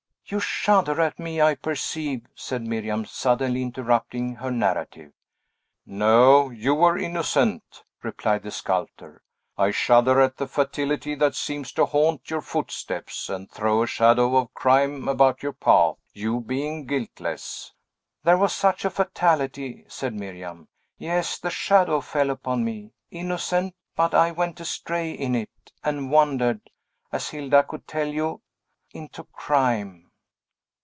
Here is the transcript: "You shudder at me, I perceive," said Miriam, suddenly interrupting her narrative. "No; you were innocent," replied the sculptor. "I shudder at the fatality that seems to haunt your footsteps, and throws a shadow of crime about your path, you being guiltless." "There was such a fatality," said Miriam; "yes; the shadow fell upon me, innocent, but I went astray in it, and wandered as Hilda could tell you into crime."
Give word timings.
"You 0.23 0.39
shudder 0.39 1.01
at 1.01 1.19
me, 1.19 1.41
I 1.41 1.55
perceive," 1.55 2.25
said 2.33 2.61
Miriam, 2.61 3.03
suddenly 3.03 3.61
interrupting 3.63 4.35
her 4.35 4.49
narrative. 4.49 5.11
"No; 5.85 6.49
you 6.49 6.73
were 6.73 6.97
innocent," 6.97 7.83
replied 8.01 8.43
the 8.43 8.51
sculptor. 8.51 9.23
"I 9.57 9.71
shudder 9.71 10.21
at 10.21 10.37
the 10.37 10.47
fatality 10.47 11.15
that 11.15 11.35
seems 11.35 11.73
to 11.73 11.85
haunt 11.85 12.29
your 12.31 12.39
footsteps, 12.39 13.27
and 13.27 13.51
throws 13.51 13.83
a 13.83 13.87
shadow 13.87 14.37
of 14.37 14.53
crime 14.53 15.09
about 15.09 15.43
your 15.43 15.51
path, 15.51 15.97
you 16.13 16.39
being 16.39 16.85
guiltless." 16.85 17.73
"There 18.23 18.37
was 18.37 18.53
such 18.53 18.85
a 18.85 18.89
fatality," 18.89 19.83
said 19.89 20.13
Miriam; 20.13 20.69
"yes; 20.97 21.37
the 21.39 21.49
shadow 21.49 21.99
fell 21.99 22.29
upon 22.29 22.63
me, 22.63 22.93
innocent, 23.09 23.75
but 23.97 24.13
I 24.13 24.31
went 24.31 24.61
astray 24.61 25.11
in 25.11 25.35
it, 25.35 25.73
and 25.83 26.09
wandered 26.09 26.69
as 27.11 27.27
Hilda 27.31 27.63
could 27.63 27.85
tell 27.85 28.07
you 28.07 28.41
into 28.93 29.25
crime." 29.25 30.07